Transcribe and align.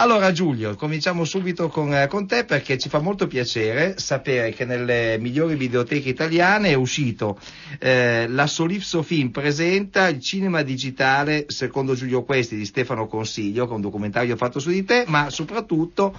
Allora 0.00 0.32
Giulio, 0.32 0.76
cominciamo 0.76 1.26
subito 1.26 1.68
con, 1.68 1.94
eh, 1.94 2.06
con, 2.06 2.26
te 2.26 2.46
perché 2.46 2.78
ci 2.78 2.88
fa 2.88 3.00
molto 3.00 3.26
piacere 3.26 3.98
sapere 3.98 4.50
che 4.50 4.64
nelle 4.64 5.18
migliori 5.20 5.56
videoteche 5.56 6.08
italiane 6.08 6.70
è 6.70 6.74
uscito 6.74 7.38
eh, 7.78 8.26
la 8.26 8.46
Solipso 8.46 9.02
Film 9.02 9.28
presenta 9.28 10.08
il 10.08 10.22
cinema 10.22 10.62
digitale 10.62 11.44
secondo 11.48 11.94
Giulio 11.94 12.22
Questi 12.22 12.56
di 12.56 12.64
Stefano 12.64 13.08
Consiglio, 13.08 13.66
con 13.66 13.76
un 13.76 13.82
documentario 13.82 14.36
fatto 14.36 14.58
su 14.58 14.70
di 14.70 14.84
te, 14.84 15.04
ma 15.06 15.28
soprattutto 15.28 16.18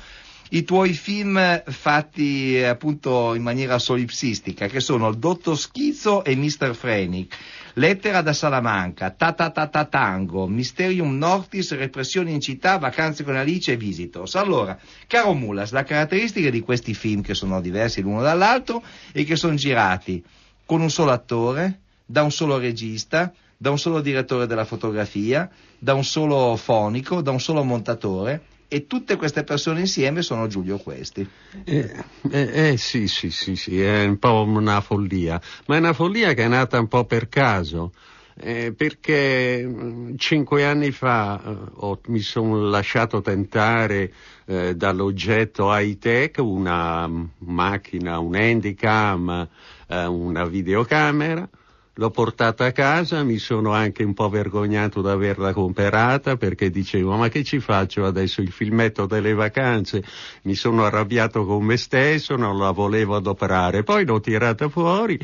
i 0.54 0.63
tuoi 0.63 0.91
film 0.93 1.63
fatti 1.65 2.57
eh, 2.57 2.65
appunto 2.65 3.36
in 3.36 3.41
maniera 3.41 3.79
solipsistica, 3.79 4.67
che 4.67 4.81
sono 4.81 5.07
Il 5.07 5.17
Dottor 5.17 5.57
Schizzo 5.57 6.25
e 6.25 6.35
Mr. 6.35 6.75
Frenic. 6.75 7.38
Lettera 7.75 8.21
da 8.21 8.34
Salamanca, 8.34 9.11
Ta 9.11 9.31
Ta 9.31 9.49
Ta 9.52 9.67
Ta 9.67 9.85
Tango, 9.85 10.48
Mysterium 10.48 11.17
Nortis, 11.17 11.73
Repressioni 11.73 12.34
in 12.34 12.41
città, 12.41 12.77
Vacanze 12.77 13.23
con 13.23 13.38
Alice 13.38 13.71
e 13.71 13.77
Visitos. 13.77 14.35
Allora, 14.35 14.77
caro 15.07 15.34
Mulas, 15.34 15.71
la 15.71 15.84
caratteristica 15.84 16.49
di 16.49 16.59
questi 16.59 16.93
film, 16.93 17.21
che 17.21 17.34
sono 17.34 17.62
diversi 17.62 18.02
l'uno 18.02 18.21
dall'altro, 18.21 18.84
è 19.13 19.23
che 19.23 19.38
sono 19.38 19.55
girati 19.55 20.21
con 20.65 20.81
un 20.81 20.90
solo 20.90 21.12
attore, 21.12 21.79
da 22.05 22.23
un 22.23 22.31
solo 22.31 22.57
regista, 22.57 23.31
da 23.55 23.70
un 23.70 23.79
solo 23.79 24.02
direttore 24.02 24.48
della 24.48 24.65
fotografia, 24.65 25.49
da 25.79 25.93
un 25.93 26.04
solo 26.04 26.57
fonico, 26.57 27.21
da 27.21 27.31
un 27.31 27.40
solo 27.40 27.63
montatore 27.63 28.49
e 28.73 28.88
tutte 28.88 29.17
queste 29.17 29.43
persone 29.43 29.81
insieme 29.81 30.21
sono 30.21 30.48
Giulio 30.48 30.77
Questi. 30.77 31.27
Eh, 31.66 31.93
eh, 32.31 32.70
eh, 32.70 32.77
sì, 32.77 33.09
sì, 33.09 33.29
sì, 33.29 33.57
sì, 33.57 33.81
è 33.81 34.05
un 34.05 34.17
po' 34.17 34.43
una 34.43 34.79
follia, 34.79 35.41
ma 35.66 35.75
è 35.75 35.79
una 35.79 35.91
follia 35.91 36.34
che 36.34 36.45
è 36.45 36.48
nata 36.48 36.79
un 36.79 36.88
po' 36.88 37.03
per 37.03 37.27
caso. 37.27 37.91
Eh, 38.34 38.71
perché 38.71 39.62
mm, 39.67 40.15
cinque 40.15 40.63
anni 40.63 40.91
fa 40.91 41.41
eh, 41.45 41.55
ho, 41.79 41.99
mi 42.07 42.21
sono 42.21 42.62
lasciato 42.70 43.20
tentare 43.20 44.13
eh, 44.45 44.73
dall'oggetto 44.73 45.67
high-tech, 45.70 46.38
una 46.38 47.09
macchina, 47.40 48.20
un 48.20 48.35
handicam, 48.35 49.49
eh, 49.85 50.05
una 50.05 50.46
videocamera, 50.46 51.48
L'ho 51.95 52.09
portata 52.09 52.65
a 52.65 52.71
casa, 52.71 53.21
mi 53.23 53.37
sono 53.37 53.73
anche 53.73 54.03
un 54.03 54.13
po' 54.13 54.29
vergognato 54.29 55.01
di 55.01 55.09
averla 55.09 55.51
comprata 55.51 56.37
perché 56.37 56.70
dicevo 56.70 57.17
ma 57.17 57.27
che 57.27 57.43
ci 57.43 57.59
faccio 57.59 58.05
adesso 58.05 58.39
il 58.39 58.51
filmetto 58.51 59.05
delle 59.05 59.34
vacanze? 59.34 60.01
Mi 60.43 60.55
sono 60.55 60.85
arrabbiato 60.85 61.45
con 61.45 61.65
me 61.65 61.75
stesso, 61.75 62.37
non 62.37 62.57
la 62.57 62.71
volevo 62.71 63.17
adoperare, 63.17 63.84
poi 63.84 64.06
l'ho 64.06 64.22
tirata 64.22 64.69
fuori 64.69 65.19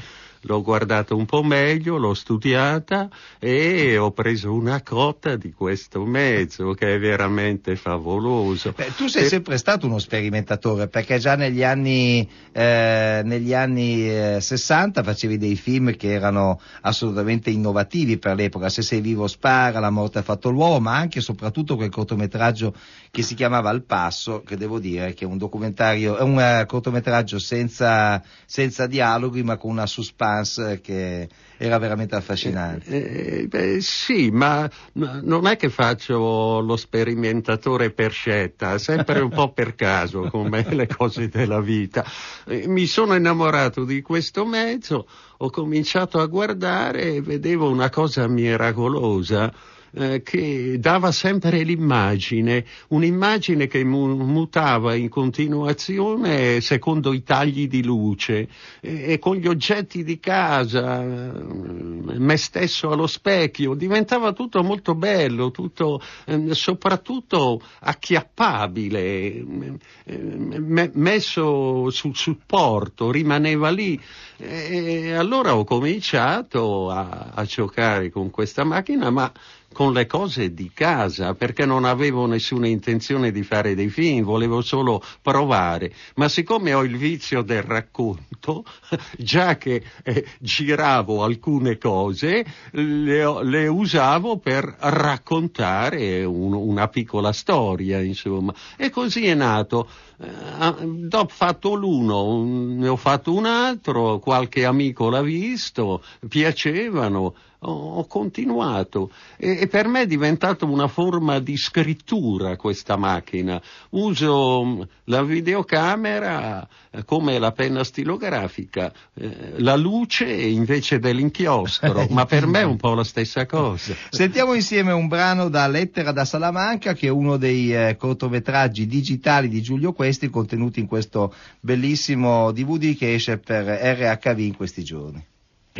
l'ho 0.48 0.62
guardata 0.62 1.14
un 1.14 1.26
po' 1.26 1.44
meglio, 1.44 1.98
l'ho 1.98 2.14
studiata 2.14 3.09
e 3.38 3.98
ho 3.98 4.12
preso 4.12 4.53
una 4.53 4.81
cotta 4.81 5.36
di 5.36 5.52
questo 5.52 6.06
mezzo 6.06 6.73
che 6.73 6.95
è 6.95 7.00
veramente 7.00 7.76
favoloso. 7.76 8.73
Beh, 8.75 8.95
tu 8.95 9.08
sei 9.08 9.25
e... 9.25 9.28
sempre 9.28 9.58
stato 9.58 9.86
uno 9.86 10.00
sperimentatore 10.00 10.88
perché 10.88 11.20
già 11.20 11.36
negli 11.36 11.64
anni, 11.64 12.28
eh, 12.53 13.22
negli 13.23 13.53
anni 13.53 14.09
eh, 14.09 14.38
60 14.40 15.03
facevi 15.03 15.38
dei 15.38 15.56
film 15.56 15.95
che 15.95 16.12
erano 16.12 16.59
assolutamente 16.81 17.50
innovativi 17.50 18.18
per 18.18 18.36
l'epoca, 18.36 18.70
Se 18.70 18.81
sei 18.81 19.02
vivo 19.02 19.28
spara, 19.28 19.80
La 19.80 19.90
morte 19.90 20.20
ha 20.20 20.23
fatto 20.23 20.50
l'uomo, 20.50 20.80
ma 20.80 20.95
anche 20.95 21.20
e 21.20 21.22
soprattutto 21.22 21.75
quel 21.75 21.90
cortometraggio 21.90 22.73
che 23.12 23.22
si 23.22 23.36
chiamava 23.36 23.70
Al 23.70 23.84
passo, 23.84 24.42
che 24.44 24.56
devo 24.56 24.80
dire 24.80 25.14
che 25.14 25.25
è 25.25 25.28
un 25.28 25.38
documentario, 25.38 26.18
è 26.18 26.22
un 26.22 26.38
uh, 26.38 26.66
cortometraggio 26.66 27.40
senza, 27.40 28.22
senza 28.45 28.88
dialoghi 28.88 29.44
ma 29.44 29.58
con 29.58 29.72
una 29.72 29.86
suspense 29.86 30.36
Hans 30.38 30.80
che 30.81 31.27
era 31.57 31.77
veramente 31.80 32.16
affascinante. 32.16 32.89
Eh, 32.89 33.39
eh, 33.39 33.47
beh, 33.47 33.81
sì, 33.81 34.30
ma 34.30 34.69
non 34.94 35.47
è 35.47 35.55
che 35.55 35.69
faccio 35.69 36.59
lo 36.59 36.75
sperimentatore 36.75 37.91
per 37.91 38.11
scelta, 38.11 38.77
sempre 38.77 39.21
un 39.21 39.29
po' 39.29 39.52
per 39.52 39.75
caso, 39.75 40.29
come 40.29 40.66
le 40.69 40.88
cose 40.88 41.29
della 41.29 41.59
vita. 41.59 42.05
Eh, 42.45 42.67
mi 42.67 42.85
sono 42.85 43.16
innamorato 43.16 43.83
di 43.85 44.02
questo 44.02 44.45
mezzo, 44.45 45.07
ho 45.38 45.49
cominciato 45.49 46.19
a 46.19 46.27
guardare 46.27 47.16
e 47.16 47.22
vedevo 47.22 47.69
una 47.69 47.89
cosa 47.89 48.28
miracolosa 48.28 49.51
eh, 49.92 50.22
che 50.24 50.78
dava 50.80 51.12
sempre 51.12 51.64
l'immagine, 51.64 52.66
un'immagine 52.90 53.68
che 53.68 53.84
mu- 53.84 54.16
mutava 54.16 54.96
in 54.96 55.09
continuazione 55.09 56.62
secondo 56.62 57.14
i 57.14 57.24
tagli 57.24 57.68
di 57.68 57.84
luce 57.84 58.48
e, 58.81 59.14
e 59.14 59.20
con 59.20 59.36
gli 59.36 59.48
oggetti 59.48 60.03
di 60.03 60.20
casa, 60.20 61.02
eh, 61.03 62.18
me 62.18 62.38
stesso 62.38 62.92
allo 62.92 63.08
specchio, 63.08 63.74
diventava 63.74 64.34
tutto 64.34 64.64
molto 64.64 64.96
bello, 64.96 65.52
tutto 65.52 66.02
eh, 66.25 66.54
soprattutto 66.54 67.62
acchiappabile, 67.80 69.00
eh, 69.00 69.46
me- 69.46 70.92
messo 70.94 71.90
sul 71.90 72.16
supporto, 72.16 73.12
rimaneva 73.12 73.69
lì. 73.69 74.00
E 74.40 75.14
allora 75.14 75.56
ho 75.56 75.64
cominciato 75.64 76.92
a, 76.92 77.31
a 77.34 77.44
giocare 77.44 78.12
con 78.12 78.30
questa 78.30 78.64
macchina, 78.64 79.09
ma 79.09 79.31
con 79.78 79.94
le 79.94 80.08
cose 80.08 80.56
di 80.56 80.72
casa, 80.74 81.36
perché 81.36 81.66
non 81.66 81.86
avevo 81.86 82.25
nessuna 82.25 82.68
intenzione 82.68 83.31
di 83.31 83.44
fare 83.44 83.75
dei 83.75 83.90
film, 83.90 84.24
volevo 84.24 84.62
solo 84.62 85.03
provare. 85.22 85.94
Ma 86.16 86.30
siccome 86.30 86.74
ho 86.74 86.84
il 86.84 86.98
vizio 86.98 87.44
del 87.44 87.62
racconto, 87.62 88.66
già 89.18 89.58
che 89.58 89.84
eh, 90.03 90.25
giravo 90.40 91.24
alcune 91.24 91.78
cose, 91.78 92.44
le, 92.72 93.44
le 93.44 93.68
usavo 93.68 94.38
per 94.38 94.64
raccontare 94.80 96.24
un, 96.24 96.54
una 96.54 96.88
piccola 96.88 97.31
storia, 97.31 98.02
insomma. 98.02 98.54
E 98.78 98.90
così 98.90 99.28
è 99.28 99.36
nato. 99.36 99.88
Eh, 100.19 101.08
ho 101.12 101.28
fatto 101.28 101.75
l'uno, 101.75 102.44
ne 102.44 102.88
ho 102.88 102.96
fatto 102.96 103.31
un 103.31 103.46
altro, 103.46 104.18
qualche 104.27 104.65
amico 104.65 105.09
l'ha 105.09 105.21
visto, 105.21 106.03
piacevano 106.27 107.33
ho, 107.59 108.06
continuato 108.06 109.12
e, 109.38 109.62
e, 109.62 109.68
per 109.68 109.88
me 109.88 110.01
è 110.01 110.06
diventata 110.06 110.66
una 110.66 110.88
forma 110.88 111.40
di 111.40 111.57
scrittura 111.57 112.56
questa 112.56 112.97
macchina. 112.97 113.62
Uso 113.91 114.63
mm, 114.63 114.81
la 115.06 115.23
videocamera 115.23 116.68
eh, 116.91 117.03
come 117.03 117.40
la 117.40 117.51
penna 117.51 117.84
stilografica, 117.84 118.91
eh, 119.16 119.53
la 119.57 119.75
luce 119.75 120.31
invece 120.31 121.00
dell'inchiostro, 121.00 122.07
ma 122.12 122.25
per 122.25 122.45
me 122.45 122.62
è 122.62 122.66
un 122.66 122.78
po' 122.78 122.94
la 122.94 123.03
stessa 123.03 123.45
cosa. 123.45 123.94
Sentiamo 124.09 124.53
insieme 124.53 124.91
un 124.91 125.07
brano 125.07 125.50
da 125.50 125.68
Lettera 125.68 126.12
da 126.12 126.25
Salamanca 126.25 126.94
che 126.94 127.07
è 127.07 127.12
uno 127.12 127.38
dei 127.38 127.74
eh, 127.74 127.95
cortometraggi 127.97 128.85
digitali 128.85 129.50
di 129.50 129.62
Giulio 129.62 129.94
Questi 129.94 130.29
contenuti 130.29 130.79
in 130.79 130.88
questo 130.88 131.34
bellissimo 131.59 132.51
DVD 132.51 132.95
che 132.95 133.16
esce 133.16 133.38
per 133.39 133.66
RHV 133.66 134.39
in 134.39 134.56
questi 134.56 134.84
giorni. 134.84 135.25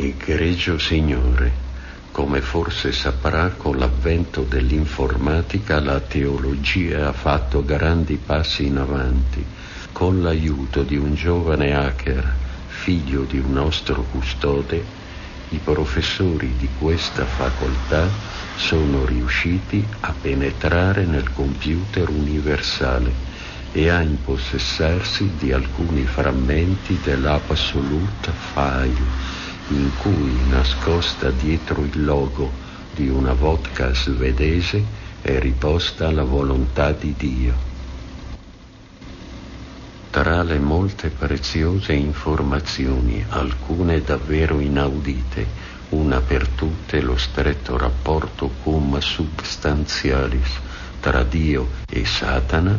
Egregio 0.00 0.78
Signore, 0.78 1.50
come 2.12 2.40
forse 2.40 2.92
saprà, 2.92 3.48
con 3.56 3.78
l'avvento 3.78 4.42
dell'informatica 4.42 5.80
la 5.80 5.98
teologia 5.98 7.08
ha 7.08 7.12
fatto 7.12 7.64
grandi 7.64 8.16
passi 8.16 8.66
in 8.66 8.76
avanti. 8.76 9.44
Con 9.90 10.22
l'aiuto 10.22 10.84
di 10.84 10.96
un 10.96 11.16
giovane 11.16 11.74
hacker, 11.74 12.32
figlio 12.68 13.22
di 13.22 13.40
un 13.40 13.52
nostro 13.52 14.04
custode, 14.04 14.84
i 15.48 15.58
professori 15.58 16.54
di 16.56 16.68
questa 16.78 17.26
facoltà 17.26 18.08
sono 18.54 19.04
riusciti 19.04 19.84
a 20.02 20.12
penetrare 20.12 21.06
nel 21.06 21.32
computer 21.32 22.08
universale 22.08 23.12
e 23.72 23.88
a 23.88 24.00
impossessarsi 24.00 25.28
di 25.36 25.50
alcuni 25.50 26.04
frammenti 26.04 27.00
dell'Absolute 27.02 28.30
File 28.52 29.47
in 29.68 29.90
cui, 30.00 30.32
nascosta 30.48 31.30
dietro 31.30 31.82
il 31.84 32.04
logo 32.04 32.50
di 32.94 33.08
una 33.08 33.32
vodka 33.32 33.92
svedese, 33.92 34.82
è 35.20 35.38
riposta 35.38 36.10
la 36.10 36.24
volontà 36.24 36.92
di 36.92 37.14
Dio. 37.16 37.66
Tra 40.10 40.42
le 40.42 40.58
molte 40.58 41.10
preziose 41.10 41.92
informazioni, 41.92 43.24
alcune 43.28 44.00
davvero 44.00 44.58
inaudite, 44.58 45.46
una 45.90 46.20
per 46.20 46.48
tutte 46.48 47.00
lo 47.00 47.16
stretto 47.16 47.76
rapporto 47.76 48.50
cum 48.62 48.98
substantialis 48.98 50.48
tra 51.00 51.22
Dio 51.24 51.68
e 51.88 52.04
Satana, 52.04 52.76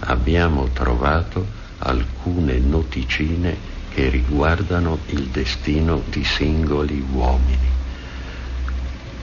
abbiamo 0.00 0.68
trovato 0.72 1.46
alcune 1.78 2.58
noticine 2.58 3.73
che 3.94 4.08
riguardano 4.08 4.98
il 5.10 5.28
destino 5.28 6.02
di 6.10 6.24
singoli 6.24 7.00
uomini. 7.12 7.83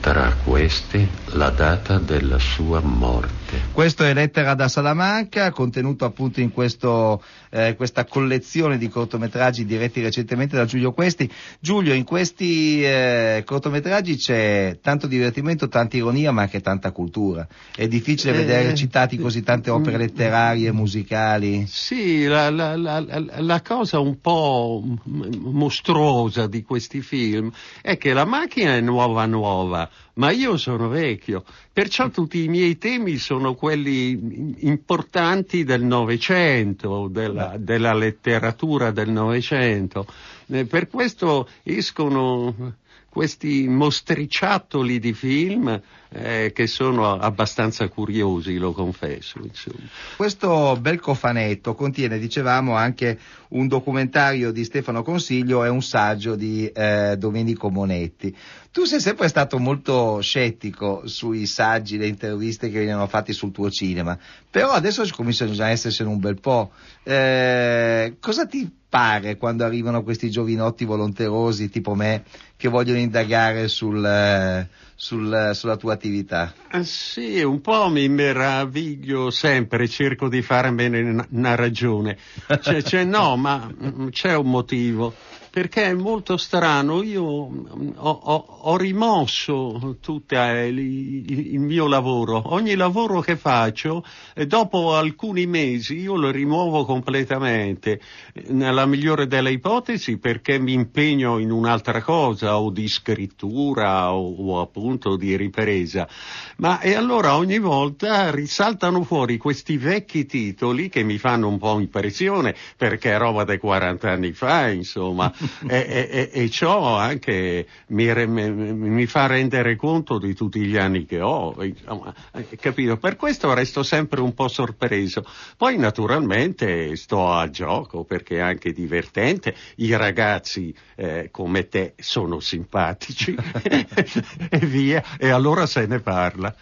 Tra 0.02 0.34
queste 0.42 1.06
la 1.34 1.50
data 1.50 1.98
della 1.98 2.40
sua 2.40 2.80
morte. 2.80 3.40
Questo 3.70 4.02
è 4.02 4.12
Lettera 4.12 4.54
da 4.54 4.66
Salamanca, 4.66 5.52
contenuto 5.52 6.04
appunto 6.04 6.40
in 6.40 6.50
questo, 6.50 7.22
eh, 7.50 7.74
questa 7.76 8.04
collezione 8.04 8.78
di 8.78 8.88
cortometraggi 8.88 9.64
diretti 9.64 10.00
recentemente 10.00 10.56
da 10.56 10.64
Giulio 10.64 10.92
Questi. 10.92 11.30
Giulio, 11.60 11.94
in 11.94 12.02
questi 12.02 12.82
eh, 12.82 13.44
cortometraggi 13.46 14.16
c'è 14.16 14.78
tanto 14.82 15.06
divertimento, 15.06 15.68
tanta 15.68 15.96
ironia, 15.96 16.32
ma 16.32 16.42
anche 16.42 16.60
tanta 16.60 16.90
cultura. 16.90 17.46
È 17.74 17.86
difficile 17.86 18.32
eh, 18.32 18.36
vedere 18.36 18.74
citati 18.74 19.18
così 19.18 19.42
tante 19.42 19.70
opere 19.70 19.98
letterarie, 19.98 20.72
musicali. 20.72 21.66
Sì, 21.68 22.26
la, 22.26 22.50
la, 22.50 22.74
la, 22.76 23.04
la 23.38 23.62
cosa 23.62 24.00
un 24.00 24.18
po' 24.20 24.82
mostruosa 25.04 26.48
di 26.48 26.64
questi 26.64 27.02
film 27.02 27.52
è 27.80 27.96
che 27.96 28.12
la 28.12 28.24
macchina 28.24 28.74
è 28.74 28.80
nuova 28.80 29.26
nuova 29.26 29.90
ma 30.14 30.30
io 30.30 30.56
sono 30.56 30.88
vecchio, 30.88 31.44
perciò 31.72 32.08
tutti 32.10 32.42
i 32.42 32.48
miei 32.48 32.76
temi 32.78 33.16
sono 33.16 33.54
quelli 33.54 34.56
importanti 34.60 35.64
del 35.64 35.82
Novecento, 35.82 37.08
della, 37.08 37.56
della 37.58 37.94
letteratura 37.94 38.90
del 38.90 39.10
Novecento. 39.10 40.06
Eh, 40.48 40.66
per 40.66 40.88
questo 40.88 41.48
escono 41.62 42.74
questi 43.12 43.68
mostriciattoli 43.68 44.98
di 44.98 45.12
film 45.12 45.78
eh, 46.08 46.50
che 46.54 46.66
sono 46.66 47.12
abbastanza 47.12 47.86
curiosi, 47.88 48.56
lo 48.56 48.72
confesso. 48.72 49.38
Insomma. 49.42 49.86
Questo 50.16 50.78
bel 50.80 50.98
cofanetto 50.98 51.74
contiene, 51.74 52.18
dicevamo, 52.18 52.74
anche 52.74 53.18
un 53.48 53.68
documentario 53.68 54.50
di 54.50 54.64
Stefano 54.64 55.02
Consiglio 55.02 55.62
e 55.62 55.68
un 55.68 55.82
saggio 55.82 56.36
di 56.36 56.66
eh, 56.68 57.16
Domenico 57.18 57.68
Monetti. 57.68 58.34
Tu 58.70 58.84
sei 58.84 58.98
sempre 58.98 59.28
stato 59.28 59.58
molto 59.58 60.20
scettico 60.22 61.06
sui 61.06 61.44
saggi, 61.44 61.98
le 61.98 62.06
interviste 62.06 62.70
che 62.70 62.78
venivano 62.78 63.08
fatti 63.08 63.34
sul 63.34 63.52
tuo 63.52 63.70
cinema, 63.70 64.18
però 64.48 64.70
adesso 64.70 65.04
ci 65.04 65.12
cominciano 65.12 65.52
già 65.52 65.66
a 65.66 65.70
essersene 65.70 66.08
un 66.08 66.18
bel 66.18 66.40
po'. 66.40 66.72
Eh, 67.02 68.16
cosa 68.20 68.46
ti 68.46 68.80
pare 68.92 69.38
quando 69.38 69.64
arrivano 69.64 70.02
questi 70.02 70.28
giovinotti 70.28 70.84
volonterosi 70.84 71.70
tipo 71.70 71.94
me 71.94 72.24
che 72.58 72.68
vogliono 72.68 72.98
indagare 72.98 73.66
sul, 73.66 74.04
eh, 74.04 74.68
sul, 75.02 75.50
sulla 75.54 75.76
tua 75.76 75.94
attività? 75.94 76.54
Ah, 76.68 76.84
sì, 76.84 77.42
un 77.42 77.60
po' 77.60 77.88
mi 77.88 78.08
meraviglio 78.08 79.30
sempre, 79.30 79.88
cerco 79.88 80.28
di 80.28 80.42
farmene 80.42 81.26
una 81.30 81.56
ragione. 81.56 82.16
C'è, 82.46 82.82
c'è, 82.82 83.02
no, 83.04 83.36
ma 83.36 83.68
mm, 83.68 84.08
c'è 84.10 84.36
un 84.36 84.48
motivo 84.48 85.12
perché 85.52 85.84
è 85.84 85.92
molto 85.92 86.38
strano, 86.38 87.02
io 87.02 87.46
mm, 87.50 87.90
ho, 87.96 88.10
ho, 88.10 88.44
ho 88.60 88.76
rimosso 88.78 89.98
tutto 90.00 90.34
il, 90.34 90.78
il, 90.78 91.60
mio 91.60 91.86
lavoro, 91.86 92.40
ogni 92.54 92.74
lavoro 92.74 93.20
che 93.20 93.36
faccio 93.36 94.02
e 94.34 94.46
dopo 94.46 94.94
alcuni 94.94 95.44
mesi 95.44 95.98
io 95.98 96.16
lo 96.16 96.30
rimuovo 96.30 96.86
completamente, 96.86 98.00
nella 98.46 98.86
migliore 98.86 99.26
delle 99.26 99.50
ipotesi 99.50 100.16
perché 100.16 100.58
mi 100.58 100.72
impegno 100.72 101.36
in 101.36 101.50
un'altra 101.50 102.00
cosa 102.00 102.58
o 102.58 102.70
di 102.70 102.88
scrittura 102.88 104.14
o, 104.14 104.34
o 104.34 104.60
appunto 104.62 104.91
di 105.16 105.36
ripresa, 105.36 106.08
ma 106.56 106.80
e 106.80 106.94
allora 106.94 107.36
ogni 107.36 107.58
volta 107.58 108.30
risaltano 108.30 109.02
fuori 109.04 109.36
questi 109.38 109.76
vecchi 109.76 110.26
titoli 110.26 110.88
che 110.88 111.02
mi 111.02 111.18
fanno 111.18 111.48
un 111.48 111.58
po' 111.58 111.78
impressione 111.78 112.54
perché 112.76 113.12
è 113.12 113.18
roba 113.18 113.44
dei 113.44 113.58
40 113.58 114.10
anni 114.10 114.32
fa, 114.32 114.68
insomma 114.68 115.32
e, 115.66 116.08
e, 116.10 116.30
e, 116.32 116.50
ciò 116.50 116.96
anche 116.96 117.66
mi, 117.88 118.26
mi, 118.26 119.06
fa 119.06 119.26
rendere 119.26 119.76
conto 119.76 120.18
di 120.18 120.34
tutti 120.34 120.60
gli 120.60 120.76
anni 120.76 121.04
che 121.04 121.20
ho, 121.20 121.54
insomma, 121.62 122.14
capito? 122.60 122.96
Per 122.96 123.16
questo 123.16 123.52
resto 123.54 123.82
sempre 123.82 124.20
un 124.20 124.34
po' 124.34 124.48
sorpreso. 124.48 125.24
Poi 125.56 125.76
naturalmente 125.76 126.96
sto 126.96 127.32
a 127.32 127.48
gioco 127.50 128.04
perché 128.04 128.36
è 128.36 128.40
anche 128.40 128.72
divertente, 128.72 129.54
i 129.76 129.96
ragazzi 129.96 130.74
eh, 130.96 131.28
come 131.30 131.68
te 131.68 131.94
sono 131.98 132.40
simpatici 132.40 133.34
e 134.50 134.58
via, 134.72 135.02
e 135.18 135.28
allora 135.28 135.66
se 135.66 135.86
ne 135.86 136.00
parla. 136.00 136.54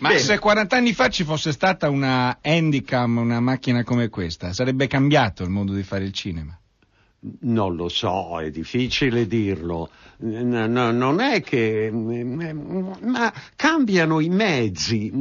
Ma 0.00 0.08
Bene. 0.08 0.20
se 0.20 0.38
40 0.38 0.76
anni 0.76 0.92
fa 0.92 1.08
ci 1.08 1.24
fosse 1.24 1.52
stata 1.52 1.90
una 1.90 2.38
Handicam, 2.40 3.18
una 3.18 3.40
macchina 3.40 3.84
come 3.84 4.08
questa, 4.08 4.52
sarebbe 4.52 4.86
cambiato 4.86 5.42
il 5.42 5.50
modo 5.50 5.72
di 5.72 5.82
fare 5.82 6.04
il 6.04 6.12
cinema? 6.12 6.58
Non 7.40 7.74
lo 7.74 7.88
so, 7.88 8.38
è 8.40 8.48
difficile 8.50 9.26
dirlo. 9.26 9.90
No, 10.18 10.66
no, 10.68 10.92
non 10.92 11.20
è 11.20 11.42
che. 11.42 11.90
ma 11.92 13.32
cambiano 13.56 14.20
i 14.20 14.28
mezzi. 14.28 15.12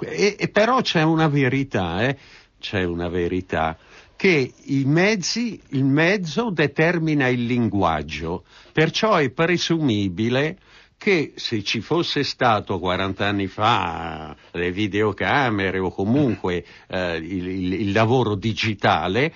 E, 0.00 0.36
e 0.38 0.48
però 0.48 0.82
c'è 0.82 1.02
una 1.02 1.28
verità, 1.28 2.06
eh? 2.06 2.18
C'è 2.60 2.84
una 2.84 3.08
verità 3.08 3.78
che 4.16 4.52
i 4.64 4.84
mezzi, 4.84 5.60
il 5.68 5.84
mezzo 5.84 6.50
determina 6.50 7.28
il 7.28 7.44
linguaggio, 7.44 8.44
perciò 8.72 9.16
è 9.16 9.30
presumibile 9.30 10.58
che 11.06 11.34
se 11.36 11.62
ci 11.62 11.80
fosse 11.82 12.24
stato 12.24 12.80
40 12.80 13.24
anni 13.24 13.46
fa 13.46 14.34
le 14.50 14.72
videocamere 14.72 15.78
o 15.78 15.92
comunque 15.92 16.64
eh, 16.88 17.16
il, 17.18 17.46
il, 17.46 17.72
il 17.74 17.92
lavoro 17.92 18.34
digitale, 18.34 19.32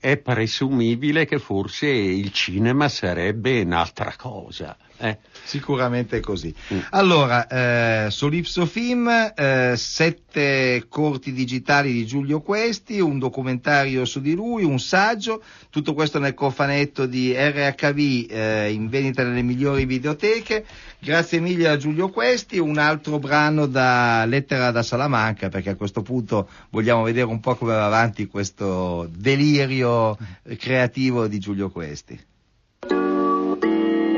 è 0.00 0.16
presumibile 0.16 1.24
che 1.24 1.38
forse 1.38 1.86
il 1.86 2.32
cinema 2.32 2.88
sarebbe 2.88 3.60
un'altra 3.60 4.14
cosa. 4.16 4.76
Eh. 5.02 5.18
Sicuramente 5.42 6.18
è 6.18 6.20
così. 6.20 6.54
Mm. 6.72 6.78
Allora, 6.90 7.48
eh, 7.48 8.10
Solipso 8.10 8.66
Film, 8.66 9.08
eh, 9.34 9.74
sette 9.76 10.84
corti 10.88 11.32
digitali 11.32 11.92
di 11.92 12.06
Giulio 12.06 12.40
Questi, 12.40 13.00
un 13.00 13.18
documentario 13.18 14.04
su 14.04 14.20
di 14.20 14.34
lui, 14.34 14.62
un 14.62 14.78
saggio, 14.78 15.42
tutto 15.70 15.92
questo 15.94 16.20
nel 16.20 16.34
cofanetto 16.34 17.06
di 17.06 17.34
RHV 17.34 18.26
eh, 18.30 18.70
in 18.72 18.88
vendita 18.88 19.24
nelle 19.24 19.42
migliori 19.42 19.86
videoteche. 19.86 20.64
Grazie 21.00 21.40
mille 21.40 21.68
a 21.68 21.76
Giulio 21.76 22.08
Questi, 22.08 22.58
un 22.58 22.78
altro 22.78 23.18
brano 23.18 23.66
da 23.66 24.24
Lettera 24.24 24.70
da 24.70 24.84
Salamanca, 24.84 25.48
perché 25.48 25.70
a 25.70 25.74
questo 25.74 26.02
punto 26.02 26.48
vogliamo 26.70 27.02
vedere 27.02 27.26
un 27.26 27.40
po' 27.40 27.56
come 27.56 27.74
va 27.74 27.86
avanti 27.86 28.28
questo 28.28 29.10
delirio 29.12 30.16
creativo 30.56 31.26
di 31.26 31.40
Giulio 31.40 31.70
Questi. 31.70 32.30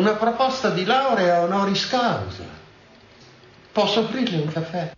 una 0.00 0.14
proposta 0.14 0.70
di 0.70 0.84
laurea 0.84 1.42
honoris 1.42 1.86
causa. 1.88 2.42
Posso 3.72 4.00
offrirle 4.00 4.42
un 4.42 4.50
caffè? 4.50 4.96